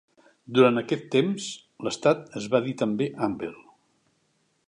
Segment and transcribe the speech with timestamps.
[0.59, 1.49] Durant aquest temps
[1.87, 3.53] l'estat es va dir també Amber.